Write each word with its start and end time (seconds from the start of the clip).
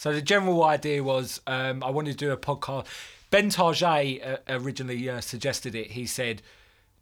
So 0.00 0.14
the 0.14 0.22
general 0.22 0.64
idea 0.64 1.04
was 1.04 1.42
um, 1.46 1.84
I 1.84 1.90
wanted 1.90 2.12
to 2.12 2.24
do 2.24 2.32
a 2.32 2.36
podcast. 2.38 2.86
Ben 3.28 3.50
Target 3.50 4.22
uh, 4.24 4.38
originally 4.48 5.10
uh, 5.10 5.20
suggested 5.20 5.74
it. 5.74 5.90
He 5.90 6.06
said, 6.06 6.40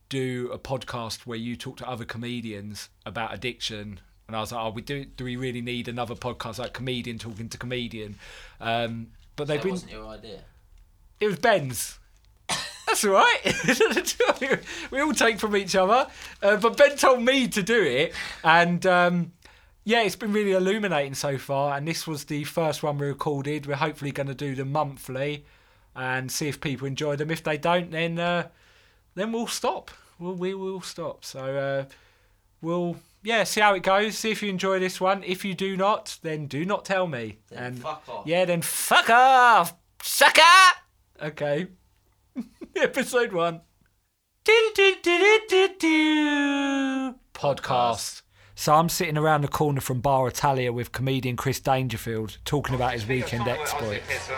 "Do 0.08 0.50
a 0.52 0.58
podcast 0.58 1.20
where 1.20 1.38
you 1.38 1.54
talk 1.54 1.76
to 1.76 1.88
other 1.88 2.04
comedians 2.04 2.88
about 3.06 3.32
addiction." 3.32 4.00
And 4.26 4.36
I 4.36 4.40
was 4.40 4.50
like, 4.50 4.64
"Oh, 4.64 4.70
we 4.70 4.82
do. 4.82 5.04
Do 5.04 5.22
we 5.22 5.36
really 5.36 5.60
need 5.60 5.86
another 5.86 6.16
podcast 6.16 6.58
like 6.58 6.72
comedian 6.72 7.18
talking 7.20 7.48
to 7.50 7.56
comedian?" 7.56 8.18
Um, 8.60 9.12
but 9.36 9.46
they've 9.46 9.62
been. 9.62 9.70
wasn't 9.70 9.92
your 9.92 10.08
idea. 10.08 10.40
It 11.20 11.28
was 11.28 11.38
Ben's. 11.38 12.00
That's 12.48 13.04
all 13.04 13.12
right. 13.12 14.60
we 14.90 15.00
all 15.00 15.12
take 15.12 15.38
from 15.38 15.56
each 15.56 15.76
other. 15.76 16.08
Uh, 16.42 16.56
but 16.56 16.76
Ben 16.76 16.96
told 16.96 17.22
me 17.22 17.46
to 17.46 17.62
do 17.62 17.80
it, 17.80 18.12
and 18.42 18.84
um, 18.86 19.32
yeah, 19.88 20.02
it's 20.02 20.16
been 20.16 20.34
really 20.34 20.52
illuminating 20.52 21.14
so 21.14 21.38
far. 21.38 21.74
And 21.74 21.88
this 21.88 22.06
was 22.06 22.24
the 22.24 22.44
first 22.44 22.82
one 22.82 22.98
we 22.98 23.06
recorded. 23.06 23.64
We're 23.66 23.76
hopefully 23.76 24.12
going 24.12 24.26
to 24.26 24.34
do 24.34 24.54
them 24.54 24.70
monthly 24.70 25.46
and 25.96 26.30
see 26.30 26.46
if 26.46 26.60
people 26.60 26.86
enjoy 26.86 27.16
them. 27.16 27.30
If 27.30 27.42
they 27.42 27.56
don't, 27.56 27.90
then 27.90 28.18
uh, 28.18 28.48
then 29.14 29.32
we'll 29.32 29.46
stop. 29.46 29.90
We'll, 30.18 30.34
we 30.34 30.52
will 30.52 30.82
stop. 30.82 31.24
So 31.24 31.40
uh, 31.56 31.84
we'll 32.60 32.98
yeah 33.22 33.44
see 33.44 33.62
how 33.62 33.72
it 33.72 33.82
goes. 33.82 34.18
See 34.18 34.30
if 34.30 34.42
you 34.42 34.50
enjoy 34.50 34.78
this 34.78 35.00
one. 35.00 35.24
If 35.24 35.42
you 35.42 35.54
do 35.54 35.74
not, 35.74 36.18
then 36.20 36.48
do 36.48 36.66
not 36.66 36.84
tell 36.84 37.06
me. 37.06 37.38
Then 37.48 37.64
and 37.64 37.78
fuck 37.78 38.06
off. 38.10 38.26
yeah, 38.26 38.44
then 38.44 38.60
fuck 38.60 39.08
off, 39.08 39.74
sucker. 40.02 40.42
Okay. 41.22 41.68
Episode 42.76 43.32
one. 43.32 43.62
Podcast. 47.32 48.20
So 48.58 48.74
I'm 48.74 48.88
sitting 48.88 49.16
around 49.16 49.42
the 49.42 49.48
corner 49.48 49.80
from 49.80 50.00
Bar 50.00 50.26
Italia 50.26 50.72
with 50.72 50.90
comedian 50.90 51.36
Chris 51.36 51.60
Dangerfield 51.60 52.38
talking 52.44 52.74
about 52.74 52.92
his 52.92 53.06
weekend 53.06 53.46
exploits. 53.46 54.28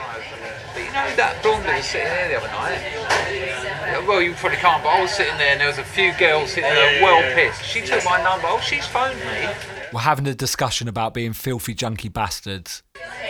But 0.74 0.79
you 0.79 0.93
know 0.93 1.16
that 1.16 1.43
blonde 1.43 1.65
that 1.65 1.79
was 1.79 1.87
sitting 1.87 2.06
there 2.06 2.29
the 2.29 2.37
other 2.37 2.49
night? 2.49 4.07
Well, 4.07 4.21
you 4.21 4.35
probably 4.35 4.59
can't, 4.59 4.85
but 4.85 4.90
I 4.90 5.01
was 5.01 5.10
sitting 5.10 5.38
there 5.38 5.52
and 5.52 5.60
there 5.62 5.68
was 5.68 5.79
a 5.79 5.85
few 5.85 6.12
girls 6.18 6.51
sitting 6.51 6.68
there 6.68 7.02
well 7.02 7.23
pissed. 7.35 7.65
She 7.65 7.80
took 7.80 8.04
my 8.04 8.23
number. 8.23 8.46
Oh, 8.46 8.60
she's 8.60 8.87
phoned 8.87 9.18
me. 9.21 9.49
We're 9.90 10.01
having 10.01 10.27
a 10.27 10.34
discussion 10.34 10.87
about 10.87 11.15
being 11.15 11.32
filthy 11.32 11.74
junky 11.74 12.12
bastards. 12.12 12.82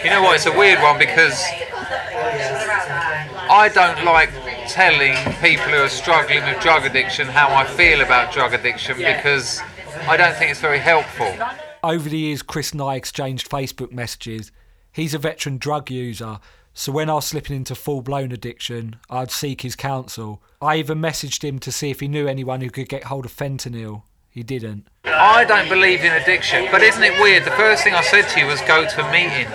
You 0.03 0.11
know 0.11 0.23
what? 0.23 0.35
It's 0.35 0.47
a 0.47 0.59
weird 0.59 0.83
one 0.83 0.99
because 0.99 1.41
I 3.49 3.71
don't 3.73 4.05
like 4.05 4.31
telling 4.67 5.15
people 5.41 5.67
who 5.67 5.85
are 5.85 5.89
struggling 5.89 6.43
with 6.43 6.61
drug 6.61 6.85
addiction 6.85 7.29
how 7.29 7.55
I 7.55 7.65
feel 7.65 8.01
about 8.01 8.33
drug 8.33 8.55
addiction 8.55 8.97
because 8.97 9.61
I 10.07 10.17
don't 10.17 10.37
think 10.37 10.51
it's 10.51 10.61
very 10.61 10.79
helpful. 10.79 11.33
Over 11.83 12.09
the 12.09 12.19
years, 12.19 12.43
Chris 12.43 12.73
and 12.73 12.83
I 12.83 12.97
exchanged 12.97 13.51
Facebook 13.51 13.93
messages. 13.93 14.53
He's 14.93 15.15
a 15.15 15.19
veteran 15.19 15.59
drug 15.59 15.91
user, 15.91 16.41
so 16.75 16.93
when 16.93 17.11
I 17.11 17.15
was 17.15 17.27
slipping 17.27 17.57
into 17.57 17.75
full 17.75 18.03
blown 18.03 18.33
addiction, 18.33 18.97
I'd 19.09 19.31
seek 19.31 19.63
his 19.63 19.77
counsel. 19.77 20.43
I 20.61 20.77
even 20.77 20.99
messaged 20.99 21.43
him 21.43 21.59
to 21.61 21.73
see 21.73 21.91
if 21.91 22.01
he 22.01 22.09
knew 22.09 22.27
anyone 22.27 22.61
who 22.61 22.71
could 22.71 22.89
get 22.89 23.05
hold 23.05 23.25
of 23.25 23.37
fentanyl. 23.37 24.03
He 24.31 24.43
didn't. 24.43 24.87
I 25.05 25.45
don't 25.45 25.69
believe 25.69 26.05
in 26.05 26.13
addiction, 26.13 26.69
but 26.71 26.83
isn't 26.83 27.03
it 27.03 27.21
weird? 27.21 27.45
The 27.45 27.51
first 27.53 27.83
thing 27.83 27.95
I 27.95 28.03
said 28.03 28.29
to 28.29 28.41
you 28.41 28.47
was 28.47 28.61
go 28.63 28.87
to 28.87 29.11
meetings. 29.11 29.51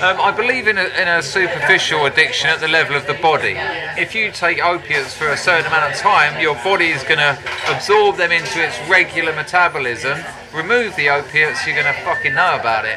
Um, 0.00 0.18
I 0.18 0.32
believe 0.32 0.66
in 0.66 0.78
a, 0.78 0.84
in 0.96 1.08
a 1.08 1.22
superficial 1.22 2.06
addiction 2.06 2.48
at 2.48 2.58
the 2.58 2.68
level 2.68 2.96
of 2.96 3.06
the 3.06 3.12
body. 3.20 3.56
If 4.00 4.14
you 4.14 4.32
take 4.32 4.64
opiates 4.64 5.12
for 5.12 5.28
a 5.28 5.36
certain 5.36 5.66
amount 5.66 5.92
of 5.92 5.98
time, 5.98 6.40
your 6.40 6.54
body 6.64 6.86
is 6.86 7.02
going 7.02 7.18
to 7.18 7.38
absorb 7.68 8.16
them 8.16 8.32
into 8.32 8.64
its 8.64 8.80
regular 8.88 9.34
metabolism. 9.36 10.18
Remove 10.54 10.96
the 10.96 11.10
opiates, 11.10 11.66
you're 11.66 11.76
going 11.76 11.94
to 11.94 12.00
fucking 12.00 12.32
know 12.32 12.56
about 12.58 12.86
it. 12.86 12.96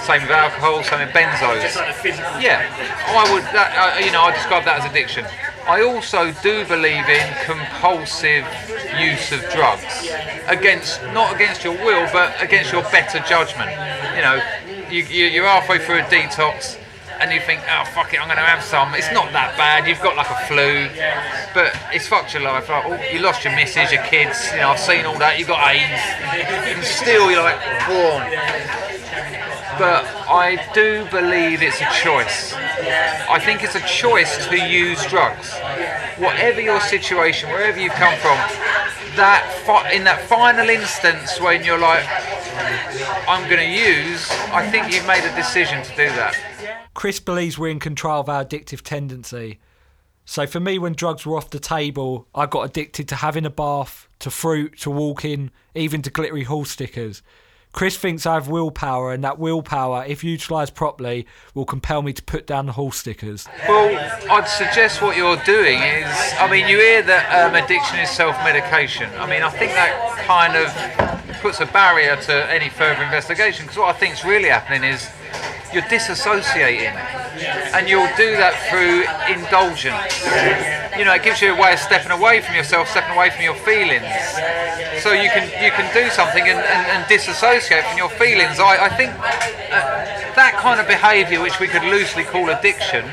Same 0.00 0.22
with 0.22 0.30
alcohol, 0.30 0.82
same 0.82 1.00
with 1.00 1.14
benzos. 1.14 1.60
Yeah, 2.40 2.64
I 3.06 3.30
would. 3.34 3.42
That, 3.52 3.76
uh, 3.76 3.98
you 4.00 4.10
know, 4.10 4.22
I 4.22 4.32
describe 4.32 4.64
that 4.64 4.80
as 4.80 4.90
addiction. 4.90 5.26
I 5.68 5.82
also 5.82 6.32
do 6.40 6.64
believe 6.64 7.04
in 7.04 7.28
compulsive 7.44 8.48
use 8.98 9.30
of 9.30 9.44
drugs 9.52 10.08
against 10.48 11.02
not 11.12 11.36
against 11.36 11.62
your 11.64 11.74
will, 11.84 12.08
but 12.12 12.32
against 12.42 12.72
your 12.72 12.82
better 12.90 13.20
judgment. 13.28 13.70
You 14.16 14.22
know, 14.22 14.40
you, 14.92 15.04
you, 15.04 15.26
you're 15.26 15.46
halfway 15.46 15.78
through 15.78 16.00
a 16.00 16.02
detox. 16.02 16.78
And 17.20 17.30
you 17.30 17.40
think, 17.40 17.60
oh 17.68 17.84
fuck 17.92 18.14
it, 18.14 18.20
I'm 18.20 18.28
going 18.28 18.38
to 18.38 18.48
have 18.48 18.64
some. 18.64 18.94
It's 18.94 19.12
not 19.12 19.30
that 19.32 19.52
bad. 19.58 19.86
You've 19.86 20.00
got 20.00 20.16
like 20.16 20.30
a 20.30 20.40
flu, 20.48 20.88
but 21.52 21.76
it's 21.92 22.08
fucked 22.08 22.32
your 22.32 22.42
life. 22.42 22.70
Like, 22.70 22.86
oh, 22.86 22.96
you 23.12 23.20
lost 23.20 23.44
your 23.44 23.54
missus, 23.54 23.92
your 23.92 24.02
kids. 24.04 24.40
You 24.52 24.64
know, 24.64 24.70
I've 24.70 24.80
seen 24.80 25.04
all 25.04 25.18
that. 25.18 25.38
You've 25.38 25.48
got 25.48 25.60
AIDS, 25.68 26.00
and 26.72 26.82
still 26.82 27.30
you're 27.30 27.42
like, 27.42 27.60
born 27.84 28.24
but 29.80 30.04
I 30.28 30.60
do 30.74 31.08
believe 31.10 31.62
it's 31.62 31.80
a 31.80 31.88
choice. 32.04 32.52
I 32.52 33.40
think 33.40 33.64
it's 33.64 33.76
a 33.76 33.86
choice 33.88 34.46
to 34.48 34.56
use 34.56 35.04
drugs. 35.06 35.54
Whatever 36.18 36.60
your 36.60 36.80
situation, 36.80 37.48
wherever 37.48 37.80
you 37.80 37.88
come 37.88 38.12
from, 38.20 38.36
that 39.16 39.40
fi- 39.64 39.90
in 39.92 40.04
that 40.04 40.20
final 40.28 40.68
instance 40.68 41.40
when 41.40 41.64
you're 41.64 41.80
like, 41.80 42.04
I'm 43.28 43.48
going 43.48 43.60
to 43.60 43.66
use, 43.66 44.30
I 44.52 44.68
think 44.70 44.92
you've 44.92 45.06
made 45.06 45.24
a 45.24 45.34
decision 45.36 45.82
to 45.82 45.90
do 45.90 46.08
that. 46.16 46.36
Chris 46.94 47.20
believes 47.20 47.58
we're 47.58 47.70
in 47.70 47.78
control 47.78 48.20
of 48.20 48.28
our 48.28 48.44
addictive 48.44 48.82
tendency. 48.82 49.58
So 50.24 50.46
for 50.46 50.60
me, 50.60 50.78
when 50.78 50.92
drugs 50.92 51.26
were 51.26 51.36
off 51.36 51.50
the 51.50 51.58
table, 51.58 52.28
I 52.34 52.46
got 52.46 52.62
addicted 52.62 53.08
to 53.08 53.16
having 53.16 53.44
a 53.44 53.50
bath, 53.50 54.08
to 54.20 54.30
fruit, 54.30 54.78
to 54.80 54.90
walking, 54.90 55.50
even 55.74 56.02
to 56.02 56.10
glittery 56.10 56.44
hall 56.44 56.64
stickers. 56.64 57.22
Chris 57.72 57.96
thinks 57.96 58.26
I 58.26 58.34
have 58.34 58.48
willpower, 58.48 59.12
and 59.12 59.22
that 59.22 59.38
willpower, 59.38 60.04
if 60.04 60.24
utilised 60.24 60.74
properly, 60.74 61.26
will 61.54 61.64
compel 61.64 62.02
me 62.02 62.12
to 62.12 62.22
put 62.22 62.44
down 62.44 62.66
the 62.66 62.72
hall 62.72 62.90
stickers. 62.90 63.46
Well, 63.68 63.96
I'd 64.28 64.48
suggest 64.48 65.00
what 65.00 65.16
you're 65.16 65.36
doing 65.44 65.80
is, 65.80 66.08
I 66.38 66.48
mean, 66.50 66.66
you 66.66 66.78
hear 66.78 67.02
that 67.02 67.46
um, 67.46 67.54
addiction 67.54 68.00
is 68.00 68.10
self-medication. 68.10 69.10
I 69.18 69.26
mean, 69.30 69.42
I 69.42 69.50
think 69.50 69.70
that 69.72 70.24
kind 70.26 70.56
of 70.56 70.66
puts 71.40 71.60
a 71.60 71.66
barrier 71.66 72.16
to 72.16 72.50
any 72.50 72.68
further 72.68 73.02
investigation 73.02 73.66
because 73.66 73.78
what 73.78 73.94
I 73.94 73.98
think 73.98 74.14
is 74.14 74.24
really 74.24 74.48
happening 74.48 74.84
is 74.84 75.08
you're 75.72 75.86
disassociating, 75.86 76.90
and 77.74 77.88
you'll 77.88 78.10
do 78.16 78.34
that 78.36 78.58
through 78.66 79.06
indulgence. 79.30 80.18
You 80.98 81.04
know, 81.04 81.14
it 81.14 81.22
gives 81.22 81.40
you 81.40 81.54
a 81.54 81.58
way 81.60 81.72
of 81.72 81.78
stepping 81.78 82.10
away 82.10 82.40
from 82.42 82.56
yourself, 82.56 82.88
stepping 82.88 83.14
away 83.14 83.30
from 83.30 83.44
your 83.44 83.54
feelings. 83.54 84.10
So 84.98 85.12
you 85.12 85.30
can 85.30 85.46
you 85.62 85.70
can 85.70 85.86
do 85.94 86.10
something 86.10 86.42
and, 86.42 86.58
and, 86.58 86.84
and 86.90 87.08
disassociate 87.08 87.84
from 87.86 87.98
your 87.98 88.10
feelings. 88.10 88.58
I, 88.58 88.86
I 88.86 88.90
think 88.90 89.14
that 90.34 90.58
kind 90.58 90.80
of 90.80 90.86
behaviour, 90.86 91.40
which 91.40 91.60
we 91.60 91.68
could 91.68 91.84
loosely 91.84 92.24
call 92.24 92.50
addiction, 92.50 93.06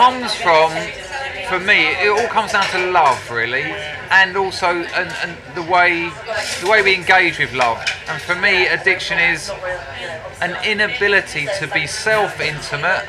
comes 0.00 0.34
from, 0.34 0.72
for 1.52 1.60
me, 1.60 1.88
it 1.88 2.08
all 2.08 2.28
comes 2.28 2.52
down 2.52 2.64
to 2.68 2.90
love, 2.90 3.30
really, 3.30 3.74
and 4.10 4.38
also 4.38 4.68
and, 4.68 5.12
and 5.22 5.36
the 5.54 5.60
way 5.60 6.10
the 6.62 6.66
way 6.66 6.80
we 6.80 6.94
engage 6.94 7.38
with 7.38 7.52
love. 7.52 7.78
And 8.08 8.22
for 8.22 8.34
me, 8.34 8.66
addiction 8.68 9.18
is 9.18 9.50
an 10.40 10.56
inability 10.64 11.48
to 11.58 11.66
be 11.68 11.86
self-intimate 11.86 13.06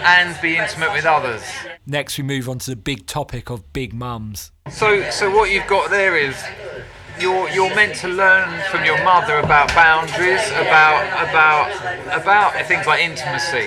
and 0.00 0.38
be 0.42 0.58
intimate 0.58 0.92
with 0.92 1.06
others. 1.06 1.42
Next, 1.86 2.18
we 2.18 2.24
move 2.24 2.50
on 2.50 2.58
to 2.58 2.70
the 2.70 2.76
big 2.76 3.06
topic 3.06 3.48
of 3.48 3.72
big 3.72 3.94
mums. 3.94 4.52
So, 4.70 5.08
so 5.08 5.34
what 5.34 5.50
you've 5.50 5.66
got 5.66 5.88
there 5.88 6.18
is 6.18 6.36
you're 7.20 7.48
you're 7.50 7.74
meant 7.74 7.94
to 7.96 8.08
learn 8.08 8.48
from 8.70 8.84
your 8.84 9.02
mother 9.04 9.38
about 9.38 9.68
boundaries, 9.74 10.44
about 10.50 11.06
about 11.28 11.70
about 12.12 12.66
things 12.66 12.86
like 12.86 13.00
intimacy, 13.00 13.66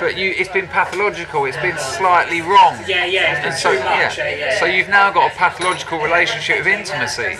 but 0.00 0.16
you 0.16 0.34
it's 0.36 0.50
been 0.50 0.68
pathological. 0.68 1.44
It's 1.44 1.56
been 1.58 1.78
slightly 1.78 2.40
wrong. 2.40 2.78
Yeah, 2.86 3.04
yeah, 3.04 3.46
And 3.46 3.54
so 3.54 3.72
much, 3.74 3.84
yeah, 3.84 4.12
yeah, 4.16 4.36
yeah, 4.36 4.58
so 4.58 4.66
you've 4.66 4.88
now 4.88 5.10
got 5.10 5.32
a 5.32 5.34
pathological 5.36 6.00
relationship 6.00 6.58
with 6.58 6.66
intimacy. 6.66 7.36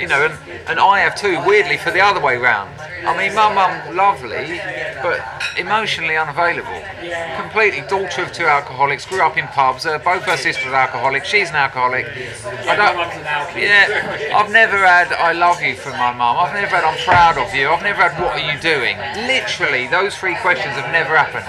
You 0.00 0.08
know, 0.08 0.26
and, 0.26 0.34
and 0.68 0.80
I 0.80 1.00
have 1.00 1.14
too. 1.14 1.42
Weirdly, 1.46 1.76
for 1.76 1.90
the 1.90 2.00
other 2.00 2.20
way 2.20 2.36
round. 2.36 2.70
I 3.06 3.16
mean, 3.16 3.34
my 3.34 3.52
mum 3.52 3.94
lovely, 3.94 4.60
but 5.02 5.20
emotionally 5.58 6.16
unavailable. 6.16 6.82
Completely 7.40 7.82
daughter 7.88 8.22
of 8.22 8.32
two 8.32 8.46
alcoholics. 8.46 9.06
Grew 9.06 9.20
up 9.20 9.36
in 9.36 9.46
pubs. 9.48 9.86
Uh, 9.86 9.98
both 9.98 10.24
her 10.24 10.36
sisters 10.36 10.66
are 10.66 10.74
alcoholics. 10.74 11.28
She's 11.28 11.50
an 11.50 11.56
alcoholic. 11.56 12.06
I 12.06 12.74
don't. 12.74 12.88
everyone's 12.88 13.16
an 13.20 13.26
alcoholic. 13.26 13.62
Yeah, 13.62 14.36
I've 14.36 14.50
never 14.50 14.84
had 14.86 15.12
"I 15.12 15.32
love 15.32 15.60
you" 15.60 15.74
from 15.74 15.98
my 15.98 16.12
mum. 16.12 16.36
I've 16.38 16.54
never 16.54 16.76
had 16.76 16.84
"I'm 16.84 16.98
proud 17.04 17.36
of 17.38 17.54
you." 17.54 17.70
I've 17.70 17.82
never 17.82 18.08
had 18.08 18.22
"What 18.22 18.32
are 18.38 18.52
you 18.52 18.58
doing?" 18.60 18.96
Literally, 19.26 19.86
those 19.88 20.16
three 20.16 20.36
questions 20.36 20.74
have 20.74 20.90
never 20.92 21.16
happened. 21.16 21.46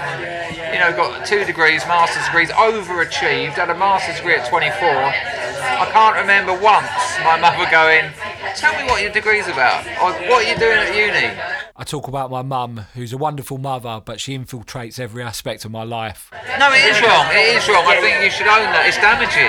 You 0.74 0.80
know, 0.80 0.92
got 0.92 1.24
two 1.24 1.44
degrees, 1.44 1.86
master's 1.86 2.26
degrees, 2.26 2.50
overachieved. 2.50 3.54
Had 3.54 3.70
a 3.70 3.74
master's 3.74 4.16
degree 4.16 4.34
at 4.34 4.48
24. 4.48 4.88
I 4.88 5.86
can't 5.92 6.16
remember 6.16 6.52
once 6.52 6.90
my 7.24 7.38
mother 7.38 7.66
going, 7.70 8.12
"Tell 8.56 8.74
me 8.76 8.84
what 8.90 9.02
your 9.02 9.12
degree's 9.12 9.48
about," 9.48 9.86
or 10.02 10.12
"What 10.28 10.44
are 10.44 10.48
you 10.48 10.56
doing 10.56 10.78
at 10.78 10.94
uni?" 10.94 11.30
I 11.80 11.84
talk 11.84 12.08
about 12.08 12.28
my 12.28 12.42
mum, 12.42 12.86
who's 12.94 13.12
a 13.12 13.16
wonderful 13.16 13.56
mother, 13.56 14.02
but 14.04 14.18
she 14.18 14.36
infiltrates 14.36 14.98
every 14.98 15.22
aspect 15.22 15.64
of 15.64 15.70
my 15.70 15.84
life. 15.84 16.28
No, 16.58 16.72
it 16.74 16.82
is 16.90 16.98
wrong. 17.00 17.26
It 17.30 17.54
is 17.54 17.68
wrong. 17.70 17.86
I 17.86 18.00
think 18.02 18.18
you 18.24 18.30
should 18.34 18.50
own 18.50 18.66
that. 18.74 18.82
It's 18.90 18.98
damaging, 18.98 19.46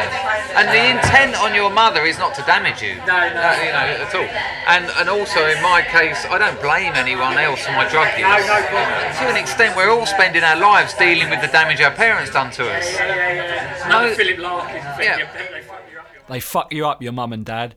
and 0.54 0.70
the 0.70 0.94
intent 0.94 1.34
on 1.42 1.56
your 1.58 1.72
mother 1.74 2.06
is 2.06 2.20
not 2.20 2.36
to 2.36 2.44
damage 2.44 2.84
you. 2.84 3.02
No, 3.10 3.18
no. 3.18 3.34
Uh, 3.34 3.58
you 3.66 3.74
know, 3.74 4.06
at 4.06 4.14
all. 4.14 4.30
And 4.70 4.86
and 5.02 5.10
also 5.10 5.42
in 5.50 5.58
my 5.64 5.82
case, 5.82 6.22
I 6.30 6.38
don't 6.38 6.62
blame 6.62 6.94
anyone 6.94 7.34
else 7.40 7.66
for 7.66 7.72
my 7.72 7.90
drug 7.90 8.14
use. 8.14 8.22
No, 8.22 8.38
no 8.38 8.62
problem. 8.70 9.10
To 9.10 9.26
an 9.34 9.38
extent, 9.38 9.76
we're 9.76 9.90
all 9.90 10.06
spending 10.06 10.44
our 10.44 10.56
lives 10.62 10.94
dealing 10.94 11.32
with 11.32 11.42
the 11.42 11.48
damage 11.50 11.82
our 11.82 11.90
parents 11.90 12.30
done 12.30 12.52
to 12.52 12.70
us. 12.70 12.94
Yeah, 12.94 13.10
yeah, 13.10 13.34
yeah. 13.34 13.88
No- 13.90 14.14
Philip 14.14 14.38
Larkin. 14.38 14.76
Yeah. 15.02 15.18
Yeah. 15.18 15.26
They 15.50 15.62
fuck 15.66 15.82
you 15.92 15.98
up. 16.00 16.28
They 16.30 16.40
fuck 16.40 16.74
you 16.74 16.86
up, 16.86 17.02
your 17.02 17.12
mum 17.12 17.34
and 17.34 17.44
dad. 17.44 17.74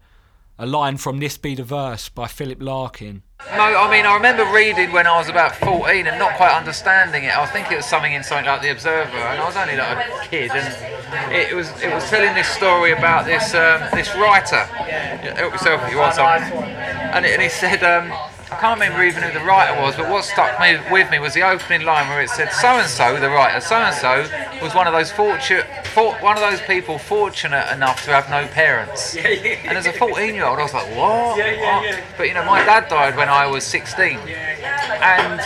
A 0.59 0.67
line 0.67 0.99
from 0.99 1.19
This 1.21 1.39
Be 1.39 1.55
the 1.55 1.65
Verse 1.65 2.11
by 2.11 2.29
Philip 2.29 2.61
Larkin. 2.61 3.23
No, 3.51 3.65
I 3.65 3.91
mean, 3.91 4.07
I 4.07 4.15
remember 4.15 4.47
reading 4.47 4.93
when 4.93 5.07
I 5.07 5.17
was 5.17 5.29
about 5.29 5.57
14 5.57 6.07
and 6.07 6.19
not 6.19 6.37
quite 6.37 6.57
understanding 6.57 7.25
it. 7.25 7.37
I 7.37 7.45
think 7.47 7.71
it 7.71 7.77
was 7.77 7.87
something 7.87 8.13
in 8.13 8.23
something 8.23 8.47
like 8.47 8.63
The 8.63 8.71
Observer, 8.71 9.17
and 9.17 9.41
I 9.41 9.45
was 9.45 9.57
only 9.57 9.77
like 9.77 10.09
a 10.09 10.29
kid, 10.29 10.51
and 10.53 11.33
it 11.33 11.55
was 11.55 11.69
it 11.83 11.93
was 11.93 12.09
telling 12.09 12.35
this 12.35 12.49
story 12.49 12.93
about 12.93 13.27
this 13.27 13.53
um, 13.55 13.83
this 13.93 14.15
writer. 14.17 14.65
Help 15.37 15.53
yourself 15.53 15.83
if 15.85 15.91
you 15.91 15.99
want 15.99 16.15
something. 16.15 16.51
And, 17.13 17.27
and 17.27 17.43
he 17.43 17.51
said, 17.51 17.83
um, 17.85 18.11
I 18.53 18.57
can't 18.57 18.81
remember 18.81 19.03
even 19.05 19.23
who 19.23 19.33
the 19.33 19.45
writer 19.45 19.81
was, 19.81 19.97
but 19.97 20.09
what 20.09 20.25
stuck 20.25 20.61
me 20.61 20.79
with 20.91 21.11
me 21.11 21.19
was 21.19 21.35
the 21.35 21.43
opening 21.43 21.87
line 21.87 22.09
where 22.09 22.23
it 22.23 22.31
said, 22.31 22.53
"So 22.53 22.69
and 22.69 22.89
so, 22.89 23.19
the 23.19 23.29
writer, 23.29 23.61
so 23.61 23.77
and 23.77 23.95
so 23.95 24.25
was 24.63 24.75
one 24.75 24.87
of 24.87 24.93
those 24.93 25.11
fortunate, 25.11 25.67
for, 25.89 26.15
one 26.17 26.37
of 26.37 26.43
those 26.43 26.61
people 26.63 26.99
fortunate 26.99 27.71
enough 27.73 28.05
to 28.05 28.11
have 28.13 28.31
no 28.31 28.47
parents." 28.49 29.15
Yeah, 29.15 29.29
yeah, 29.29 29.59
And 29.69 29.77
as 29.77 29.87
a 29.87 29.93
14 29.93 30.35
year 30.35 30.45
old, 30.47 30.59
I 30.59 30.63
was 30.63 30.75
like, 30.75 30.89
what? 30.97 31.37
Yeah, 31.39 31.81
What? 31.81 32.03
But 32.17 32.29
you 32.29 32.35
know, 32.35 32.45
my 32.45 32.63
dad 32.65 32.89
died 32.89 33.17
when 33.17 33.29
I 33.29 33.47
was 33.47 33.65
16. 33.65 34.19
And 35.03 35.41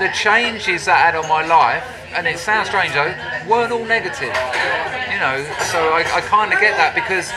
the 0.00 0.10
changes 0.14 0.84
that 0.84 0.98
had 1.04 1.16
on 1.16 1.28
my 1.28 1.44
life, 1.46 1.84
and 2.14 2.26
it 2.26 2.38
sounds 2.38 2.68
strange 2.68 2.92
though, 2.92 3.14
weren't 3.48 3.72
all 3.72 3.84
negative. 3.84 4.34
You 5.12 5.18
know, 5.24 5.42
so 5.72 5.78
I, 5.92 6.04
I 6.14 6.20
kind 6.20 6.52
of 6.52 6.60
get 6.60 6.76
that 6.76 6.94
because 6.94 7.28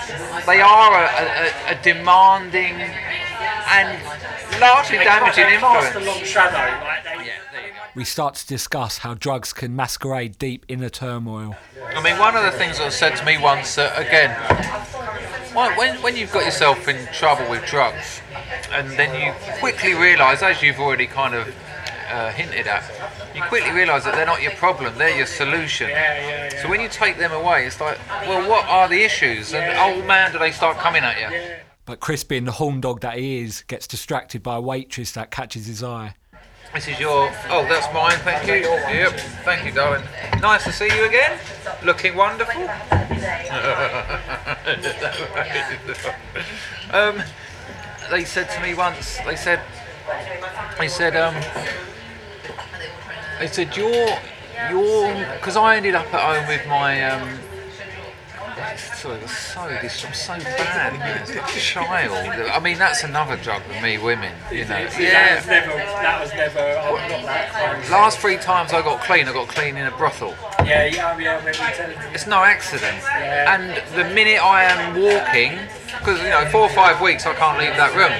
they 0.45 0.61
are 0.61 0.93
a, 0.93 1.73
a, 1.73 1.77
a 1.77 1.81
demanding 1.81 2.75
and 3.71 3.89
largely 4.59 4.97
damaging 4.97 5.45
cast 5.45 5.95
a 5.95 5.99
influence. 5.99 6.07
long 6.07 6.23
shadow. 6.23 6.85
Like 6.85 7.03
they, 7.03 7.25
Yeah, 7.25 7.33
there 7.51 7.67
you 7.67 7.73
go. 7.73 7.80
We 7.93 8.05
start 8.05 8.35
to 8.35 8.47
discuss 8.47 8.99
how 8.99 9.15
drugs 9.15 9.51
can 9.51 9.75
masquerade 9.75 10.37
deep 10.37 10.65
inner 10.69 10.87
turmoil. 10.87 11.55
I 11.93 12.01
mean, 12.01 12.17
one 12.17 12.37
of 12.37 12.43
the 12.43 12.51
things 12.51 12.77
that 12.77 12.85
was 12.85 12.95
said 12.95 13.17
to 13.17 13.25
me 13.25 13.37
once, 13.37 13.77
uh, 13.77 13.93
again, 13.97 14.31
when, 15.53 15.77
when, 15.77 16.01
when 16.01 16.15
you've 16.15 16.31
got 16.31 16.45
yourself 16.45 16.87
in 16.87 17.05
trouble 17.13 17.49
with 17.49 17.65
drugs, 17.65 18.21
and 18.71 18.89
then 18.91 19.13
you 19.19 19.33
quickly 19.59 19.93
realise, 19.93 20.41
as 20.41 20.61
you've 20.61 20.79
already 20.79 21.05
kind 21.05 21.35
of 21.35 21.53
uh, 22.09 22.31
hinted 22.31 22.65
at, 22.65 22.83
you 23.35 23.43
quickly 23.43 23.71
realise 23.71 24.05
that 24.05 24.15
they're 24.15 24.25
not 24.25 24.41
your 24.41 24.53
problem, 24.53 24.97
they're 24.97 25.17
your 25.17 25.25
solution. 25.25 25.89
So 26.61 26.69
when 26.69 26.79
you 26.79 26.87
take 26.87 27.17
them 27.17 27.33
away, 27.33 27.65
it's 27.65 27.81
like, 27.81 27.99
well, 28.21 28.49
what 28.49 28.65
are 28.67 28.87
the 28.87 29.03
issues? 29.03 29.53
And 29.53 29.77
oh 29.77 30.05
man, 30.05 30.31
do 30.31 30.39
they 30.39 30.51
start 30.51 30.77
coming 30.77 31.03
at 31.03 31.19
you? 31.19 31.55
But 31.85 31.99
Chris, 31.99 32.23
being 32.23 32.45
the 32.45 32.53
horn 32.53 32.79
dog 32.79 33.01
that 33.01 33.17
he 33.17 33.39
is, 33.39 33.63
gets 33.63 33.85
distracted 33.85 34.41
by 34.41 34.55
a 34.55 34.61
waitress 34.61 35.11
that 35.11 35.29
catches 35.29 35.65
his 35.65 35.83
eye. 35.83 36.15
This 36.73 36.87
is 36.87 36.99
your. 37.01 37.29
Oh, 37.49 37.65
that's 37.67 37.93
mine. 37.93 38.17
Thank 38.19 38.47
you. 38.47 38.69
Yep. 38.69 39.19
Thank 39.43 39.65
you, 39.65 39.73
darling. 39.73 40.03
Nice 40.39 40.63
to 40.63 40.71
see 40.71 40.85
you 40.85 41.05
again. 41.05 41.37
Looking 41.83 42.15
wonderful. 42.15 42.61
um, 46.91 47.21
they 48.09 48.23
said 48.23 48.49
to 48.51 48.61
me 48.61 48.73
once. 48.73 49.17
They 49.25 49.35
said. 49.35 49.59
They 50.79 50.87
said. 50.87 51.17
Um. 51.17 51.35
They 53.39 53.47
said 53.47 53.75
you're. 53.75 54.17
You're. 54.69 55.13
Because 55.33 55.57
I 55.57 55.75
ended 55.75 55.95
up 55.95 56.13
at 56.13 56.21
home 56.21 56.47
with 56.47 56.65
my. 56.67 57.03
Um, 57.03 57.37
Sorry, 58.77 59.19
that's 59.19 59.53
so 59.53 59.69
dis- 59.81 60.05
I'm 60.05 60.13
so 60.13 60.37
bad. 60.43 61.27
Child. 61.57 62.51
I 62.51 62.59
mean, 62.59 62.77
that's 62.77 63.03
another 63.03 63.37
drug 63.37 63.61
with 63.67 63.81
me, 63.81 63.97
women. 63.97 64.33
You 64.51 64.61
know. 64.61 64.85
That 64.85 65.37
was 65.37 65.47
never. 65.47 65.71
That 65.71 66.21
was 66.21 66.33
never. 66.33 66.59
I'm 66.59 67.09
not 67.09 67.25
that. 67.25 67.89
Last 67.91 68.19
three 68.19 68.37
times 68.37 68.73
I 68.73 68.81
got 68.81 69.01
clean, 69.01 69.27
I 69.27 69.33
got 69.33 69.47
clean 69.47 69.77
in 69.77 69.87
a 69.87 69.91
brothel. 69.97 70.35
Yeah, 70.65 70.85
yeah, 70.85 71.07
I 71.07 71.15
remember 71.15 71.49
you 71.49 71.53
telling 71.55 71.97
me. 71.97 72.05
It's 72.13 72.27
no 72.27 72.43
accident. 72.43 73.03
And 73.11 73.81
the 73.95 74.13
minute 74.13 74.43
I 74.43 74.63
am 74.63 75.01
walking, 75.01 75.59
because 75.99 76.21
you 76.21 76.29
know, 76.29 76.45
four 76.51 76.61
or 76.61 76.69
five 76.69 77.01
weeks 77.01 77.25
I 77.25 77.33
can't 77.33 77.57
leave 77.57 77.75
that 77.75 77.95
room. 77.95 78.11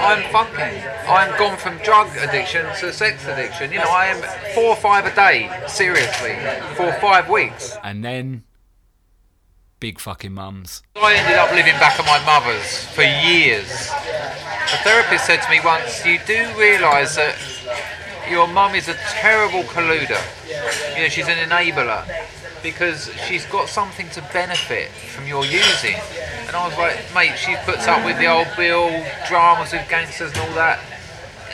I'm 0.00 0.22
fucking. 0.32 0.82
I'm 1.08 1.36
gone 1.38 1.56
from 1.56 1.78
drug 1.78 2.08
addiction 2.18 2.66
to 2.80 2.92
sex 2.92 3.26
addiction. 3.26 3.72
You 3.72 3.78
know, 3.78 3.90
I 3.90 4.06
am 4.06 4.22
four 4.54 4.70
or 4.70 4.76
five 4.76 5.06
a 5.06 5.14
day, 5.14 5.50
seriously, 5.66 6.36
for 6.74 6.92
five 7.00 7.28
weeks. 7.28 7.76
And 7.82 8.04
then, 8.04 8.44
big 9.80 10.00
fucking 10.00 10.32
mums. 10.32 10.82
I 10.96 11.14
ended 11.14 11.36
up 11.36 11.50
living 11.52 11.74
back 11.74 11.98
at 11.98 12.06
my 12.06 12.18
mother's 12.26 12.84
for 12.94 13.02
years. 13.02 13.90
A 14.70 14.76
therapist 14.82 15.26
said 15.26 15.40
to 15.42 15.50
me 15.50 15.60
once, 15.64 16.04
"You 16.04 16.18
do 16.26 16.52
realise 16.58 17.14
that 17.16 17.36
your 18.28 18.46
mum 18.46 18.74
is 18.74 18.88
a 18.88 18.94
terrible 19.20 19.62
colluder. 19.64 20.20
You 20.96 21.02
know, 21.02 21.08
she's 21.08 21.28
an 21.28 21.38
enabler 21.38 22.04
because 22.62 23.10
she's 23.26 23.46
got 23.46 23.68
something 23.68 24.10
to 24.10 24.22
benefit 24.32 24.90
from 24.90 25.26
your 25.26 25.44
using." 25.44 25.96
And 26.46 26.56
I 26.56 26.66
was 26.66 26.76
like, 26.76 26.98
"Mate, 27.14 27.38
she 27.38 27.54
puts 27.64 27.86
up 27.86 28.04
with 28.04 28.18
the 28.18 28.26
old 28.26 28.48
bill 28.56 29.04
dramas 29.28 29.72
with 29.72 29.88
gangsters 29.88 30.32
and 30.32 30.40
all 30.40 30.54
that." 30.54 30.80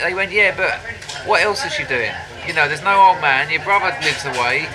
They 0.02 0.14
went, 0.14 0.32
"Yeah, 0.32 0.52
but 0.56 0.80
what 1.26 1.42
else 1.42 1.64
is 1.64 1.72
she 1.72 1.84
doing? 1.84 2.12
You 2.46 2.52
know, 2.52 2.66
there's 2.66 2.82
no 2.82 3.00
old 3.00 3.20
man. 3.20 3.50
Your 3.50 3.62
brother 3.62 3.96
lives 4.02 4.24
away." 4.24 4.66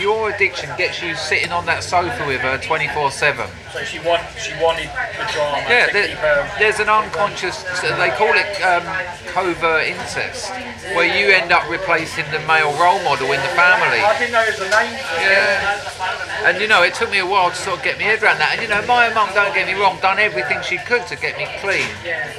Your 0.00 0.30
addiction 0.30 0.70
gets 0.78 1.02
you 1.02 1.14
sitting 1.14 1.52
on 1.52 1.66
that 1.66 1.84
sofa 1.84 2.26
with 2.26 2.40
her 2.40 2.56
24 2.56 3.10
7. 3.10 3.46
So 3.72 3.84
she 3.84 3.98
want. 4.00 4.22
She 4.40 4.52
wanted 4.56 4.88
the 4.88 5.28
drama 5.30 5.60
Yeah, 5.68 5.92
there, 5.92 6.16
her. 6.16 6.58
there's 6.58 6.80
an 6.80 6.88
unconscious, 6.88 7.62
they 7.84 8.10
call 8.16 8.32
it 8.32 8.48
um, 8.64 8.82
covert 9.28 9.86
incest, 9.86 10.50
where 10.96 11.04
you 11.04 11.30
end 11.30 11.52
up 11.52 11.68
replacing 11.68 12.24
the 12.32 12.40
male 12.48 12.72
role 12.80 12.98
model 13.04 13.30
in 13.30 13.38
the 13.44 13.52
family. 13.54 14.00
I 14.00 14.18
didn't 14.18 14.32
know 14.32 14.42
there 14.42 14.56
was 14.56 14.64
a 14.64 14.70
name. 14.72 14.96
Yeah. 15.20 16.48
And 16.48 16.60
you 16.60 16.66
know, 16.66 16.82
it 16.82 16.94
took 16.94 17.10
me 17.10 17.18
a 17.18 17.26
while 17.26 17.50
to 17.50 17.56
sort 17.56 17.78
of 17.78 17.84
get 17.84 17.98
my 17.98 18.04
head 18.04 18.22
around 18.22 18.38
that. 18.38 18.56
And 18.56 18.62
you 18.62 18.68
know, 18.68 18.80
my 18.88 19.12
mum, 19.12 19.28
don't 19.34 19.54
get 19.54 19.68
me 19.68 19.78
wrong, 19.78 20.00
done 20.00 20.18
everything 20.18 20.58
she 20.62 20.78
could 20.88 21.06
to 21.08 21.16
get 21.16 21.36
me 21.36 21.46
clean. 21.60 21.86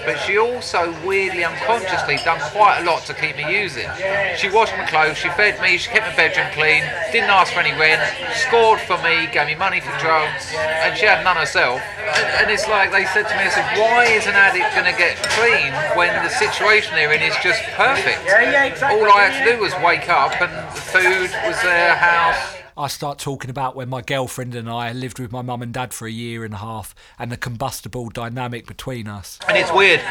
But 0.04 0.18
she 0.26 0.38
also 0.38 0.92
weirdly 1.06 1.46
unconsciously 1.46 2.18
done 2.26 2.42
quite 2.52 2.82
a 2.82 2.84
lot 2.84 3.06
to 3.06 3.14
keep 3.14 3.38
me 3.38 3.46
using. 3.46 3.88
She 4.36 4.50
washed 4.50 4.74
my 4.76 4.86
clothes, 4.90 5.18
she 5.18 5.30
fed 5.38 5.62
me, 5.62 5.78
she 5.78 5.92
kept 5.92 6.10
my 6.10 6.16
bedroom 6.18 6.50
clean, 6.58 6.82
didn't 7.14 7.30
ask 7.30 7.51
for 7.52 7.60
any 7.60 7.78
rent, 7.78 8.02
scored 8.34 8.80
for 8.82 8.98
me, 9.04 9.28
gave 9.32 9.48
me 9.48 9.56
money 9.56 9.80
for 9.80 9.92
drugs, 10.00 10.54
and 10.56 10.98
she 10.98 11.06
had 11.06 11.24
none 11.24 11.38
herself. 11.38 11.82
And, 12.00 12.28
and 12.44 12.52
it's 12.52 12.68
like 12.68 12.92
they 12.92 13.06
said 13.06 13.28
to 13.28 13.36
me, 13.36 13.44
I 13.44 13.50
said, 13.50 13.68
why 13.78 14.06
is 14.06 14.28
an 14.28 14.36
addict 14.36 14.74
going 14.74 14.88
to 14.88 14.98
get 14.98 15.18
clean 15.36 15.74
when 15.98 16.12
the 16.24 16.30
situation 16.30 16.96
they're 16.96 17.14
in 17.14 17.22
is 17.22 17.36
just 17.44 17.62
perfect? 17.76 18.24
Yeah, 18.26 18.52
yeah, 18.52 18.66
exactly. 18.66 19.00
All 19.00 19.12
I 19.12 19.28
had 19.28 19.46
to 19.46 19.52
do 19.54 19.60
was 19.60 19.74
wake 19.84 20.10
up 20.10 20.40
and 20.42 20.52
the 20.52 20.82
food 20.82 21.32
was 21.48 21.62
there, 21.62 21.96
house. 21.96 22.61
I 22.78 22.88
start 22.88 23.20
talking 23.20 23.50
about 23.50 23.76
when 23.76 23.90
my 23.90 24.02
girlfriend 24.02 24.56
and 24.56 24.70
I 24.70 24.94
lived 24.94 25.20
with 25.20 25.32
my 25.32 25.42
mum 25.42 25.62
and 25.62 25.74
dad 25.74 25.94
for 25.94 26.08
a 26.08 26.12
year 26.12 26.46
and 26.46 26.54
a 26.54 26.58
half 26.58 26.96
and 27.20 27.32
the 27.32 27.38
combustible 27.38 28.10
dynamic 28.10 28.66
between 28.66 29.08
us. 29.08 29.40
And 29.48 29.58
it's 29.58 29.72
weird. 29.72 30.02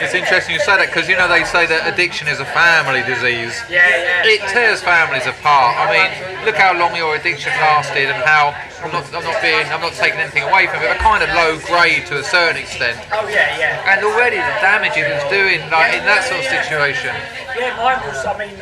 It's 0.00 0.14
interesting 0.14 0.54
you 0.54 0.60
say 0.60 0.76
that 0.78 0.86
because 0.86 1.08
you 1.08 1.16
know 1.16 1.28
they 1.28 1.44
say 1.44 1.66
that 1.66 1.92
addiction 1.92 2.26
is 2.28 2.40
a 2.40 2.44
family 2.44 3.02
disease. 3.02 3.54
Yeah, 3.70 3.86
yeah. 3.88 4.22
It 4.26 4.40
tears 4.50 4.82
families 4.82 5.26
apart. 5.26 5.76
I 5.78 5.86
mean, 5.90 6.44
look 6.44 6.56
how 6.56 6.76
long 6.76 6.96
your 6.96 7.14
addiction 7.14 7.52
lasted 7.52 8.10
and 8.10 8.22
how 8.24 8.54
I'm 8.82 8.92
not, 8.92 9.04
I'm 9.14 9.24
not 9.24 9.42
being, 9.42 9.66
I'm 9.66 9.80
not 9.80 9.92
taking 9.94 10.20
anything 10.20 10.44
away 10.44 10.66
from 10.66 10.82
it, 10.82 10.88
but 10.88 10.98
kind 10.98 11.22
of 11.22 11.28
low 11.34 11.58
grade 11.66 12.06
to 12.06 12.18
a 12.18 12.22
certain 12.22 12.62
extent. 12.62 12.98
Oh 13.10 13.26
yeah, 13.26 13.58
yeah. 13.58 13.90
And 13.90 14.04
already 14.04 14.36
the 14.36 14.56
damage 14.62 14.94
it 14.94 15.10
was 15.10 15.24
doing, 15.30 15.58
like 15.70 15.98
in 15.98 16.04
that 16.06 16.22
sort 16.22 16.40
of 16.40 16.46
situation. 16.46 17.10
Yeah, 17.58 17.74
mine 17.74 17.98
was. 18.06 18.22
I 18.22 18.38
mean, 18.38 18.54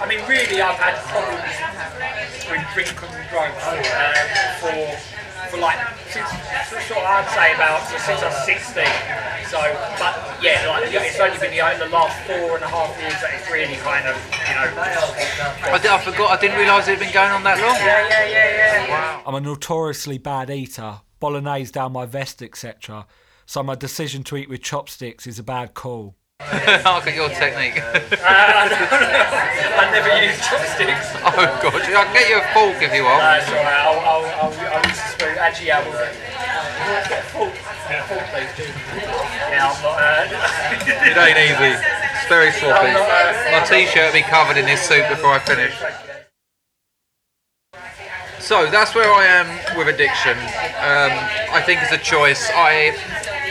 I 0.00 0.04
mean, 0.08 0.24
really, 0.24 0.60
I've 0.62 0.80
had 0.80 0.96
problems 1.12 1.52
with 2.48 2.64
drink 2.72 2.96
and 2.96 3.28
drugs 3.28 3.60
uh, 3.60 3.76
for 4.64 5.17
for 5.50 5.58
like 5.58 5.78
since 6.08 6.28
sort 6.88 7.00
of 7.00 7.06
I'd 7.08 7.28
say 7.32 7.54
about 7.54 7.84
since 7.88 8.22
I 8.22 8.28
was 8.28 8.44
16. 8.44 8.84
So, 9.48 9.56
but 9.96 10.14
yeah, 10.42 10.68
like 10.68 10.92
it's 10.92 11.20
only 11.20 11.38
been 11.38 11.52
the, 11.52 11.84
the 11.84 11.90
last 11.90 12.16
four 12.26 12.56
and 12.56 12.64
a 12.64 12.68
half 12.68 12.92
years 13.00 13.16
that 13.24 13.32
it's 13.32 13.50
really 13.50 13.76
kind 13.76 14.06
of 14.06 14.16
you 14.44 14.54
know. 14.54 14.68
I, 15.72 15.78
did, 15.80 15.90
I 15.90 15.98
forgot, 15.98 16.30
I 16.30 16.40
didn't 16.40 16.58
realise 16.58 16.86
it 16.86 16.98
had 16.98 17.00
been 17.00 17.12
going 17.12 17.32
on 17.32 17.42
that 17.44 17.58
long. 17.60 17.74
Yeah, 17.76 18.08
yeah, 18.08 18.28
yeah, 18.28 18.86
yeah. 18.86 18.90
Wow. 18.90 19.22
I'm 19.26 19.34
a 19.34 19.40
notoriously 19.40 20.18
bad 20.18 20.50
eater, 20.50 21.00
bolognese 21.18 21.72
down 21.72 21.92
my 21.92 22.04
vest, 22.04 22.42
etc. 22.42 23.06
So 23.46 23.62
my 23.62 23.74
decision 23.74 24.22
to 24.24 24.36
eat 24.36 24.50
with 24.50 24.60
chopsticks 24.60 25.26
is 25.26 25.38
a 25.38 25.42
bad 25.42 25.72
call. 25.72 26.14
Look 26.40 26.52
at 27.08 27.14
your 27.16 27.30
technique. 27.30 27.82
I 28.20 29.90
never 29.90 30.12
use 30.22 30.38
chopsticks. 30.46 31.10
oh 31.24 31.58
god, 31.62 31.74
I 31.74 32.04
can 32.04 32.12
get 32.12 32.28
you 32.28 32.36
a 32.38 32.44
fork 32.52 32.82
if 32.82 32.94
you 32.94 33.04
want. 33.04 33.20
That's 33.20 33.48
alright. 33.48 33.80
I'll, 33.80 33.98
I'll, 34.00 34.26
I'll, 34.44 34.52
I'll 34.76 34.84
use 34.86 34.98
a 34.98 35.00
spoon. 35.00 35.07
Actually, 35.38 35.70
I 35.70 35.80
will. 35.84 35.92
Get 37.08 37.22
a 37.22 37.28
fork. 37.30 37.54
Get 37.88 37.98
a. 37.98 38.58
Yeah, 39.50 39.70
I'm 39.70 39.82
not. 39.82 39.96
Uh, 39.96 41.08
It 41.08 41.16
ain't 41.16 41.38
easy. 41.38 41.78
It's 41.78 42.28
very 42.28 42.50
sloppy. 42.52 42.92
My 42.92 43.64
t-shirt 43.64 44.06
will 44.06 44.12
be 44.12 44.22
covered 44.22 44.56
in 44.56 44.66
this 44.66 44.82
soup 44.82 45.08
before 45.08 45.32
I 45.32 45.38
finish. 45.38 45.74
So 48.40 48.70
that's 48.70 48.94
where 48.94 49.12
I 49.12 49.26
am 49.26 49.76
with 49.76 49.88
addiction. 49.88 50.36
Um, 50.80 51.12
I 51.52 51.62
think 51.64 51.82
it's 51.82 51.92
a 51.92 51.98
choice. 51.98 52.50
I 52.54 52.96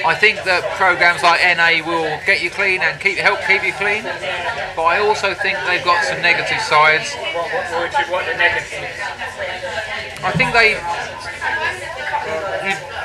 I 0.05 0.15
think 0.15 0.43
that 0.43 0.63
programs 0.77 1.21
like 1.21 1.41
NA 1.43 1.85
will 1.85 2.07
get 2.25 2.41
you 2.41 2.49
clean 2.49 2.81
and 2.81 2.99
keep 2.99 3.17
help 3.17 3.39
keep 3.45 3.63
you 3.63 3.73
clean, 3.73 4.03
but 4.75 4.83
I 4.83 4.99
also 4.99 5.33
think 5.33 5.57
they've 5.67 5.83
got 5.83 6.03
some 6.05 6.21
negative 6.21 6.61
sides. 6.61 7.13
What, 7.13 7.51
what, 7.51 7.93
what, 7.93 8.09
what, 8.09 8.25
the 8.25 8.37
negative? 8.37 8.89
I 10.23 10.31
think 10.31 10.53
they. 10.53 10.75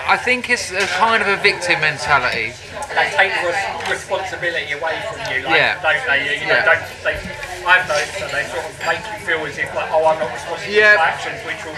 I 0.04 0.16
think 0.16 0.50
it's 0.50 0.71
a 0.73 0.87
kind 0.99 1.23
of 1.23 1.28
a 1.28 1.37
victim 1.40 1.81
mentality. 1.81 2.52
They 2.92 3.09
take 3.16 3.33
res- 3.47 3.90
responsibility 3.90 4.73
away 4.73 5.00
from 5.09 5.21
you, 5.33 5.40
like, 5.47 5.57
Yeah. 5.57 5.81
don't 5.81 6.04
they? 6.07 6.37
You, 6.40 6.47
know, 6.47 6.54
Yeah. 6.54 6.64
don't 6.66 6.85
they? 7.04 7.16
I've 7.64 7.87
noticed 7.88 8.19
that 8.19 8.33
they 8.33 8.45
sort 8.50 8.66
of 8.66 8.75
make 8.85 9.00
you 9.07 9.19
feel 9.25 9.47
as 9.47 9.57
if 9.57 9.73
like, 9.75 9.88
oh, 9.92 10.04
I'm 10.04 10.19
not 10.19 10.33
responsible 10.35 10.73
Yeah. 10.73 10.97
for 10.97 11.02
actions, 11.02 11.40
which 11.47 11.64
will 11.64 11.76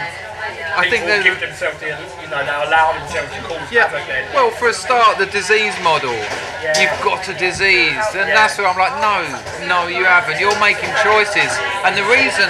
I 0.77 0.89
think 0.91 1.05
there's 1.07 1.23
give 1.23 1.39
themselves, 1.39 1.79
the, 1.79 1.87
you 1.87 2.29
know, 2.29 2.43
they 2.45 2.51
allow 2.67 2.93
themselves 2.99 3.31
to 3.37 3.41
cause 3.43 3.71
Yeah. 3.71 3.87
Then. 3.89 4.27
Well, 4.35 4.51
for 4.51 4.69
a 4.69 4.73
start, 4.75 5.19
the 5.19 5.27
disease 5.27 5.75
model. 5.85 6.15
Yeah. 6.63 6.81
You've 6.81 7.01
got 7.05 7.29
a 7.29 7.35
disease, 7.35 7.95
and 8.17 8.29
Yeah. 8.29 8.35
that's 8.35 8.59
where 8.59 8.67
I'm 8.67 8.77
like, 8.79 8.97
no, 9.01 9.23
no, 9.69 9.87
you 9.87 10.05
haven't. 10.05 10.41
You're 10.41 10.59
making 10.59 10.91
choices, 11.05 11.53
and 11.85 11.95
the 11.97 12.03
reason, 12.05 12.49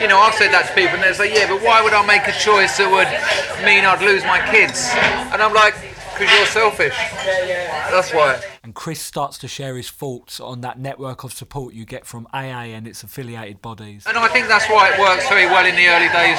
you 0.00 0.08
know, 0.08 0.18
I've 0.18 0.34
said 0.34 0.52
that 0.52 0.68
to 0.68 0.74
people, 0.74 0.96
and 0.96 1.02
they 1.02 1.12
say, 1.12 1.34
yeah, 1.34 1.48
but 1.48 1.62
why 1.62 1.82
would 1.82 1.92
I 1.92 2.04
make 2.06 2.26
a 2.28 2.36
choice 2.38 2.78
that 2.78 2.90
would 2.90 3.10
mean 3.64 3.84
I'd 3.84 4.02
lose 4.02 4.24
my 4.24 4.38
kids? 4.50 4.90
And 5.32 5.42
I'm 5.42 5.54
like, 5.54 5.74
because 6.18 6.34
you're 6.34 6.46
selfish. 6.46 6.96
yeah, 7.24 7.46
yeah. 7.46 7.90
That's 7.90 8.12
why. 8.12 8.40
And 8.64 8.74
Chris 8.74 9.00
starts 9.00 9.38
to 9.38 9.48
share 9.48 9.76
his 9.76 9.88
thoughts 9.88 10.40
on 10.40 10.60
that 10.62 10.78
network 10.78 11.22
of 11.22 11.32
support 11.32 11.74
you 11.74 11.84
get 11.84 12.04
from 12.04 12.26
AA 12.34 12.74
and 12.74 12.86
its 12.86 13.02
affiliated 13.02 13.62
bodies. 13.62 14.04
And 14.06 14.18
I 14.18 14.26
think 14.28 14.48
that's 14.48 14.68
why 14.68 14.92
it 14.92 14.98
works 14.98 15.28
very 15.28 15.46
well 15.46 15.64
in 15.64 15.76
the 15.76 15.86
early 15.86 16.10
days. 16.10 16.38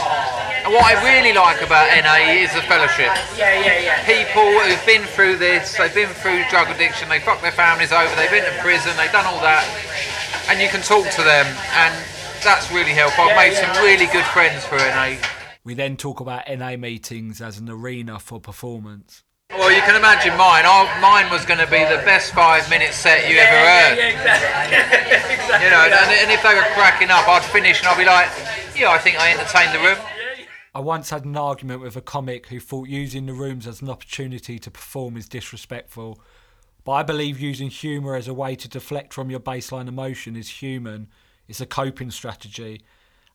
And 0.65 0.73
what 0.73 0.83
I 0.83 0.99
really 1.01 1.31
like 1.31 1.61
about 1.63 1.87
NA 1.95 2.43
is 2.43 2.53
the 2.53 2.61
fellowship. 2.67 3.15
Yeah, 3.39 3.55
yeah, 3.63 3.79
yeah. 3.79 4.05
people 4.05 4.43
who've 4.43 4.85
been 4.85 5.03
through 5.15 5.37
this, 5.37 5.77
they've 5.77 5.95
been 5.95 6.11
through 6.19 6.43
drug 6.49 6.69
addiction, 6.69 7.07
they 7.07 7.19
fucked 7.19 7.41
their 7.41 7.55
families 7.55 7.91
over, 7.91 8.13
they've 8.15 8.29
been 8.29 8.43
to 8.43 8.59
prison, 8.59 8.91
they've 8.97 9.11
done 9.11 9.25
all 9.25 9.39
that, 9.39 9.63
and 10.51 10.59
you 10.59 10.67
can 10.67 10.81
talk 10.81 11.07
to 11.15 11.23
them, 11.23 11.47
and 11.73 11.95
that's 12.43 12.71
really 12.71 12.91
helpful. 12.91 13.25
I've 13.25 13.35
made 13.35 13.53
some 13.53 13.71
really 13.83 14.05
good 14.07 14.25
friends 14.25 14.65
through 14.65 14.79
NA. 14.79 15.15
We 15.63 15.73
then 15.73 15.97
talk 15.97 16.19
about 16.19 16.49
NA 16.49 16.77
meetings 16.77 17.41
as 17.41 17.57
an 17.59 17.69
arena 17.69 18.19
for 18.19 18.39
performance. 18.39 19.23
Well, 19.51 19.71
you 19.71 19.81
can 19.81 19.95
imagine 19.95 20.37
mine. 20.37 20.63
I, 20.65 20.99
mine 21.01 21.31
was 21.31 21.43
going 21.45 21.59
to 21.59 21.65
be 21.67 21.79
the 21.79 22.01
best 22.05 22.33
five 22.33 22.69
minute 22.69 22.93
set 22.93 23.29
you 23.29 23.37
ever 23.37 23.55
Yeah, 23.55 23.89
heard. 23.89 23.97
yeah, 23.97 24.07
exactly. 24.07 24.77
exactly. 25.35 25.65
You 25.65 25.71
know, 25.71 25.83
and, 25.85 25.93
and 25.93 26.31
if 26.31 26.43
they 26.43 26.53
were 26.53 26.67
cracking 26.75 27.09
up, 27.09 27.27
I'd 27.27 27.43
finish 27.43 27.79
and 27.79 27.87
I'd 27.87 27.97
be 27.97 28.05
like, 28.05 28.29
yeah, 28.77 28.91
I 28.91 28.99
think 28.99 29.19
I 29.19 29.31
entertained 29.31 29.73
the 29.73 29.79
room. 29.79 29.97
I 30.73 30.81
once 30.81 31.09
had 31.09 31.25
an 31.25 31.35
argument 31.35 31.81
with 31.81 31.95
a 31.95 32.01
comic 32.01 32.47
who 32.47 32.59
thought 32.59 32.87
using 32.89 33.25
the 33.25 33.33
rooms 33.33 33.65
as 33.65 33.81
an 33.81 33.89
opportunity 33.89 34.59
to 34.59 34.69
perform 34.69 35.17
is 35.17 35.27
disrespectful. 35.27 36.21
But 36.85 36.91
I 36.93 37.03
believe 37.03 37.39
using 37.39 37.69
humour 37.69 38.15
as 38.15 38.27
a 38.27 38.33
way 38.33 38.55
to 38.55 38.67
deflect 38.69 39.13
from 39.13 39.31
your 39.31 39.39
baseline 39.39 39.87
emotion 39.87 40.35
is 40.35 40.47
human, 40.49 41.07
it's 41.49 41.59
a 41.59 41.65
coping 41.65 42.11
strategy, 42.11 42.81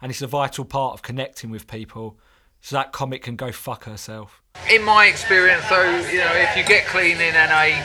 and 0.00 0.10
it's 0.10 0.22
a 0.22 0.26
vital 0.26 0.64
part 0.64 0.94
of 0.94 1.02
connecting 1.02 1.50
with 1.50 1.66
people. 1.66 2.16
So 2.62 2.76
that 2.76 2.92
comic 2.92 3.22
can 3.22 3.36
go 3.36 3.52
fuck 3.52 3.84
herself. 3.84 4.40
In 4.72 4.82
my 4.84 5.04
experience, 5.06 5.68
though, 5.68 5.98
you 6.08 6.18
know, 6.18 6.32
if 6.32 6.56
you 6.56 6.64
get 6.64 6.86
clean 6.86 7.20
in 7.20 7.34
NA, 7.34 7.76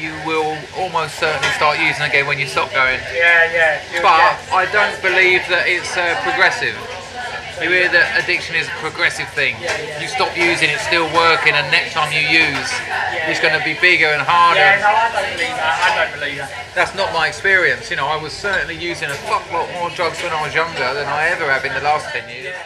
you 0.00 0.10
will 0.26 0.58
almost 0.76 1.20
certainly 1.20 1.46
start 1.50 1.78
using 1.78 2.02
again 2.02 2.26
when 2.26 2.36
you 2.40 2.46
stop 2.48 2.72
going. 2.72 2.98
Yeah, 3.14 3.52
yeah. 3.52 3.82
you- 3.94 4.02
But 4.02 4.18
yeah. 4.18 4.56
I 4.56 4.66
don't 4.72 5.00
believe 5.00 5.46
that 5.48 5.68
it's 5.68 5.96
uh, 5.96 6.18
progressive. 6.24 6.74
You 7.62 7.72
hear 7.72 7.88
that 7.88 8.20
addiction 8.20 8.52
is 8.54 8.68
a 8.68 8.76
progressive 8.84 9.28
thing. 9.32 9.56
You 9.96 10.08
stop 10.12 10.36
using 10.36 10.68
it's 10.68 10.84
still 10.84 11.08
working, 11.16 11.56
and 11.56 11.64
next 11.72 11.96
time 11.96 12.12
you 12.12 12.20
use, 12.20 12.68
it's 13.24 13.40
going 13.40 13.56
to 13.56 13.64
be 13.64 13.72
bigger 13.80 14.12
and 14.12 14.20
harder. 14.20 14.60
Yeah, 14.60 14.84
no, 14.84 14.92
I 14.92 15.08
don't 15.08 15.32
believe 15.32 15.56
that. 15.56 15.74
I 15.80 15.88
don't 15.96 16.12
believe 16.20 16.36
that. 16.44 16.52
That's 16.76 16.92
not 16.92 17.08
my 17.16 17.28
experience. 17.32 17.88
You 17.88 17.96
know, 17.96 18.06
I 18.06 18.20
was 18.20 18.32
certainly 18.36 18.76
using 18.76 19.08
a 19.08 19.16
fuck 19.24 19.40
lot 19.56 19.72
more 19.72 19.88
drugs 19.96 20.20
when 20.20 20.36
I 20.36 20.44
was 20.44 20.52
younger 20.52 20.84
than 20.92 21.08
I 21.08 21.32
ever 21.32 21.48
have 21.48 21.64
in 21.64 21.72
the 21.72 21.80
last 21.80 22.12
10 22.12 22.28
years. 22.28 22.56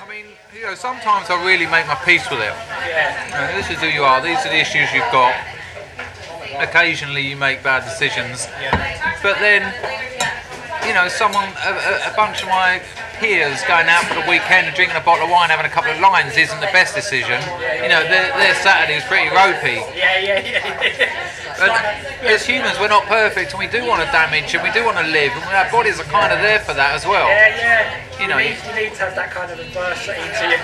I 0.00 0.08
mean, 0.08 0.32
you 0.56 0.62
know, 0.62 0.74
sometimes 0.74 1.28
I 1.28 1.36
really 1.44 1.66
make 1.66 1.84
my 1.86 1.98
peace 2.08 2.24
with 2.30 2.40
it. 2.40 2.54
Yeah. 2.88 3.12
You 3.28 3.32
know, 3.36 3.52
this 3.60 3.68
is 3.68 3.76
who 3.84 3.88
you 3.92 4.00
are, 4.02 4.22
these 4.24 4.38
are 4.46 4.48
the 4.48 4.60
issues 4.64 4.88
you've 4.96 5.12
got. 5.12 5.36
Occasionally 6.56 7.20
you 7.20 7.36
make 7.36 7.62
bad 7.62 7.84
decisions, 7.84 8.48
Yeah. 8.62 8.72
but 9.22 9.36
then, 9.38 9.60
you 10.88 10.94
know, 10.94 11.06
someone, 11.06 11.52
a, 11.60 12.08
a, 12.08 12.12
bunch 12.16 12.40
of 12.40 12.48
my 12.48 12.80
peers 13.20 13.60
going 13.68 13.86
out 13.92 14.08
for 14.08 14.16
the 14.16 14.24
weekend 14.24 14.66
and 14.66 14.74
drinking 14.74 14.96
a 14.96 15.04
bottle 15.04 15.28
of 15.28 15.30
wine, 15.30 15.52
having 15.52 15.68
a 15.68 15.68
couple 15.68 15.92
of 15.92 16.00
lines 16.00 16.32
isn't 16.32 16.60
the 16.64 16.72
best 16.72 16.96
decision. 16.96 17.36
You 17.84 17.92
know, 17.92 18.00
their, 18.08 18.32
their 18.40 18.56
Saturday 18.56 18.96
is 18.96 19.04
pretty 19.04 19.28
ropey. 19.28 19.84
Yeah, 19.92 20.16
yeah, 20.16 20.40
yeah. 20.40 21.28
And 21.60 21.74
as 22.24 22.46
humans, 22.46 22.78
we're 22.80 22.88
not 22.88 23.04
perfect, 23.04 23.50
and 23.52 23.58
we 23.58 23.66
do 23.66 23.84
want 23.84 24.00
to 24.00 24.08
damage, 24.14 24.54
and 24.54 24.62
we 24.62 24.70
do 24.70 24.84
want 24.84 24.96
to 24.96 25.06
live, 25.10 25.32
and 25.34 25.52
our 25.52 25.68
bodies 25.70 26.00
are 26.00 26.08
kind 26.08 26.32
of 26.32 26.38
there 26.40 26.60
for 26.60 26.72
that 26.72 26.94
as 26.94 27.04
well. 27.04 27.28
Yeah, 27.28 27.52
yeah. 27.58 28.22
You 28.22 28.26
know, 28.26 28.38
need, 28.38 28.56
you 28.66 28.74
need 28.74 28.94
to 28.94 29.10
have 29.10 29.14
that 29.14 29.30
kind 29.30 29.50
of 29.50 29.58
adversity 29.58 30.18
to 30.18 30.44
your, 30.48 30.58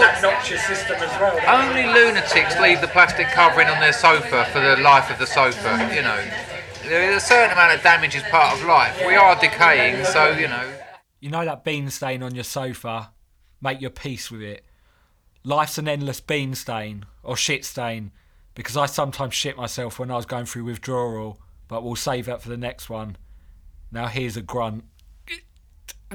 that 0.00 0.20
notches 0.20 0.60
system 0.64 0.96
as 1.00 1.12
well. 1.20 1.36
you? 1.36 1.44
Only 1.48 1.84
lunatics 1.88 2.58
leave 2.60 2.80
the 2.80 2.88
plastic 2.88 3.28
covering 3.28 3.68
on 3.68 3.80
their 3.80 3.92
sofa 3.92 4.44
for 4.52 4.60
the 4.60 4.76
life 4.80 5.10
of 5.10 5.18
the 5.18 5.26
sofa. 5.26 5.88
You 5.92 6.02
know, 6.02 6.20
there 6.88 7.10
is 7.10 7.22
a 7.22 7.26
certain 7.26 7.52
amount 7.52 7.74
of 7.74 7.82
damage 7.82 8.14
is 8.14 8.22
part 8.24 8.56
of 8.56 8.64
life. 8.64 9.00
We 9.06 9.14
are 9.14 9.38
decaying, 9.38 10.04
so 10.04 10.30
you 10.30 10.48
know. 10.48 10.72
You 11.20 11.30
know 11.30 11.44
that 11.44 11.64
bean 11.64 11.90
stain 11.90 12.22
on 12.22 12.34
your 12.34 12.44
sofa? 12.44 13.12
Make 13.60 13.80
your 13.80 13.90
peace 13.90 14.30
with 14.30 14.42
it. 14.42 14.64
Life's 15.44 15.78
an 15.78 15.88
endless 15.88 16.20
bean 16.20 16.54
stain 16.54 17.04
or 17.22 17.36
shit 17.36 17.64
stain 17.64 18.12
because 18.54 18.76
I 18.76 18.86
sometimes 18.86 19.34
shit 19.34 19.56
myself 19.56 19.98
when 19.98 20.10
I 20.10 20.16
was 20.16 20.26
going 20.26 20.46
through 20.46 20.64
withdrawal, 20.64 21.40
but 21.68 21.82
we'll 21.82 21.96
save 21.96 22.26
that 22.26 22.42
for 22.42 22.48
the 22.48 22.56
next 22.56 22.88
one. 22.88 23.16
Now 23.90 24.06
here's 24.06 24.36
a 24.36 24.42
grunt. 24.42 24.84